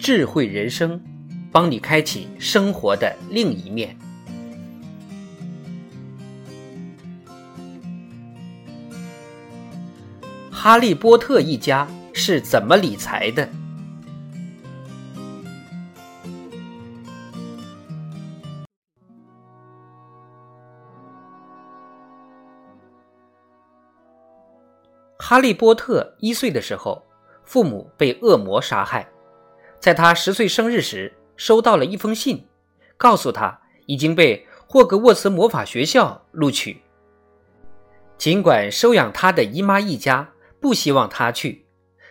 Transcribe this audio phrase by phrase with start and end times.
[0.00, 0.98] 智慧人生，
[1.52, 3.94] 帮你开启生活的另一面。
[10.50, 13.46] 哈利波特一家是怎么理财的？
[25.18, 27.04] 哈利波特一岁的时候，
[27.44, 29.06] 父母被恶魔杀害。
[29.80, 32.46] 在他十岁生日时，收到了一封信，
[32.96, 36.80] 告诉他已经被霍格沃茨魔法学校录取。
[38.16, 40.30] 尽管收养他的姨妈一家。
[40.60, 41.64] 不希望他去，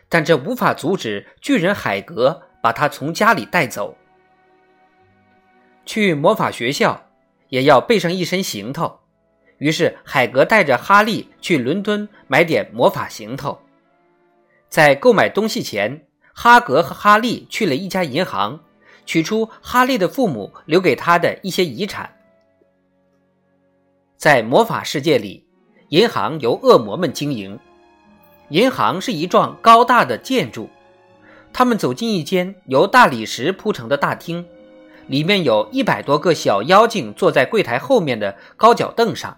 [0.09, 3.95] 但这无法阻止巨人海格把他从家里带走。
[5.85, 7.11] 去魔法学校
[7.49, 9.01] 也要备上一身行头，
[9.59, 13.61] 于是海格带着哈利去伦敦买点魔法行头。
[14.67, 16.07] 在购买东西前，
[16.41, 18.61] 哈格和哈利去了一家银行，
[19.05, 22.09] 取出哈利的父母留给他的一些遗产。
[24.15, 25.45] 在魔法世界里，
[25.89, 27.59] 银行由恶魔们经营。
[28.51, 30.69] 银行是一幢高大的建筑，
[31.51, 34.47] 他们走进一间由大理石铺成的大厅，
[35.07, 39.35] 里面有一百多个小妖精坐在柜台后面的高脚凳上。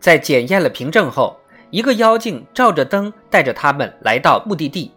[0.00, 4.90] 在检验了凭证后，一个妖精照着灯带着他们来到目的地。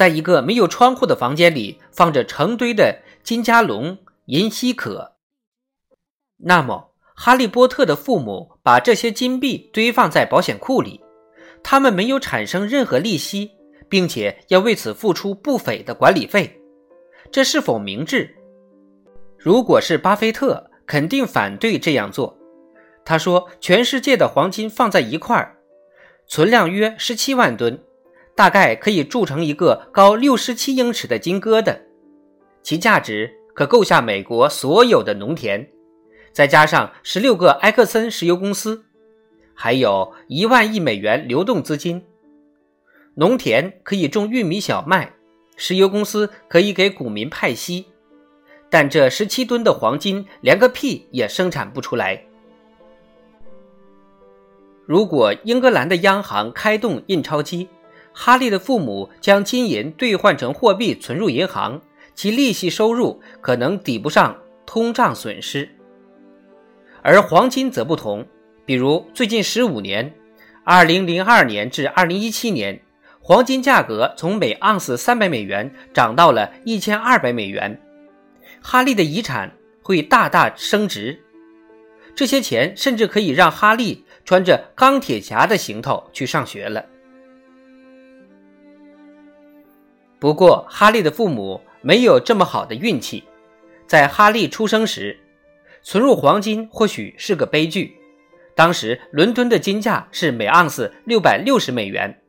[0.00, 5.12] 在一个没有窗户的房间里，放着成堆的金加龙、银稀可。
[6.38, 11.02] 那么，哈利波特的父母把这些金币堆放在保险库里。
[11.62, 13.50] 他们没有产生任何利息，
[13.90, 16.58] 并且要为此付出不菲的管理费，
[17.30, 18.34] 这是否明智？
[19.36, 22.34] 如果是巴菲特，肯定反对这样做。
[23.04, 25.58] 他说：“全世界的黄金放在一块儿，
[26.26, 27.78] 存量约十七万吨，
[28.40, 31.76] 大概可以铸成一个高六十七英尺的金疙瘩，
[32.62, 35.68] 其价值可购下美国所有的农田，
[36.32, 38.86] 再加上十六个埃克森石油公司。”
[39.52, 42.02] 还有一万亿美元流动资金，
[43.14, 45.12] 农田可以种玉米、小麦，
[45.58, 47.88] 石油公司可以给股民派息，
[48.70, 52.24] 但这十七吨的黄金连个屁也生产不出来。
[54.86, 57.68] 如果英格兰的央行开动印钞机，
[58.22, 61.80] 哈利的父母将金银兑换成货币存入银行，
[62.14, 64.36] 其利息收入可能抵不上
[64.66, 65.66] 通胀损失，
[67.00, 68.26] 而黄金则不同。
[68.66, 70.14] 比如最近十五年，
[70.64, 72.82] 二零零二年至二零一七年，
[73.20, 77.80] 黄金价格从每盎司三百美元涨到了一千二百美元。
[78.60, 79.50] 哈利的遗产
[79.82, 81.18] 会大大升值，
[82.14, 86.84] 这些钱甚至可以让哈利穿着钢铁侠的行头去上学了。
[90.20, 93.24] 不过，哈利的父母没有这么好的运气，
[93.86, 95.18] 在哈利出生时，
[95.82, 97.96] 存入黄金或许是个悲剧。
[98.54, 102.20] 当时伦敦的金价是每盎司六百六十美元。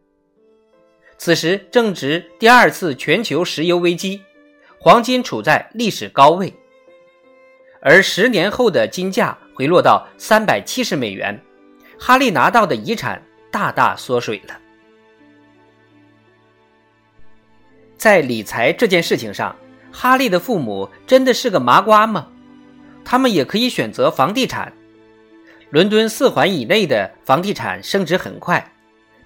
[1.18, 4.22] 此时正值第二次全球石油危机，
[4.80, 6.53] 黄金处在历史高位。
[7.81, 11.38] 而十年后的金价回落到三百七十美元，
[12.00, 14.57] 哈利拿到的遗产大大缩水了。
[18.01, 19.56] 在理财这件事情上，
[19.91, 22.29] 哈利的父母真的是个麻瓜吗？
[23.06, 24.73] 他们也可以选择房地产。
[25.69, 28.73] 伦敦四环以内的房地产升值很快，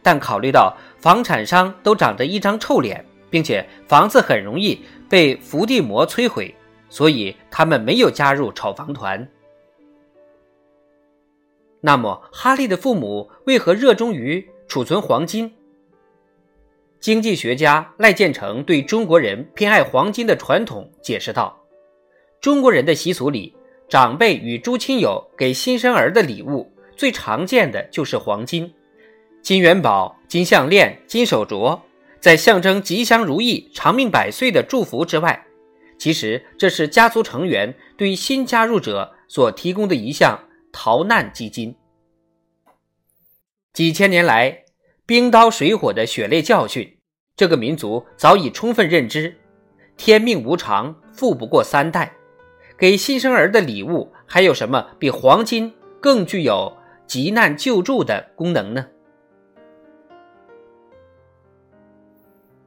[0.04, 6.54] 但考虑到房产商都长着一张臭脸，并且房子很容易被伏地魔摧毁，
[6.90, 9.26] 所以他们没有加入炒房团。
[11.80, 15.54] 那么，哈利的父母为何热衷于储存黄金？
[17.06, 21.56] 经济学家赖建成对中国人偏爱黄金的传统解释道
[22.42, 23.56] ：“中国人的习俗里。”
[23.88, 26.68] 长辈与诸亲友给新生儿的礼物，
[26.98, 28.74] 最常见的就是黄金、
[29.44, 31.80] 金元宝、金项链、金手镯。
[32.20, 35.46] 在象征吉祥如意、长命百岁的祝福之外，
[36.00, 40.40] 其实这是家族成员对新加入者所提供的一项
[40.74, 41.76] 逃难基金。
[43.74, 44.64] 几千年来，
[45.06, 46.95] 冰刀水火的血泪教训，
[47.38, 49.36] 这个民族早已充分认知，
[49.98, 52.14] 天命无常，富不过三代。
[52.78, 56.72] 给新生儿的礼物，还有什么比黄金更具有
[57.06, 58.88] 急难救助的功能呢？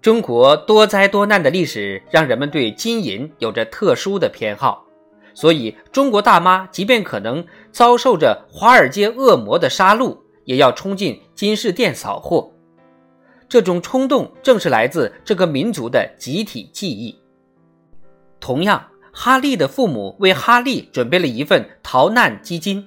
[0.02, 4.86] 中国多灾多难的历史让人们对金银有着特殊的偏好，
[5.32, 10.18] 所以中国大妈即便可能遭受着华尔街恶魔的杀戮。
[10.44, 12.50] 也要冲进金饰店扫货，
[13.48, 17.18] 这种冲动正是来自这个民族的集体记忆。
[18.38, 22.86] 同样，哈利的父母为哈利准备了一份逃难基金。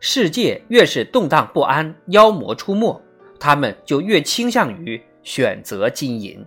[0.00, 3.02] 世界越是动荡不安、妖魔出没，
[3.40, 6.44] 他们就越倾向于选择金银。